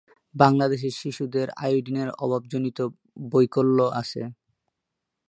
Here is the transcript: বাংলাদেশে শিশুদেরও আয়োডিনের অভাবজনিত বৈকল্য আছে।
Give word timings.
বাংলাদেশে 0.35 0.89
শিশুদেরও 0.99 1.55
আয়োডিনের 1.65 2.09
অভাবজনিত 2.23 2.79
বৈকল্য 3.31 3.77
আছে। 4.01 4.21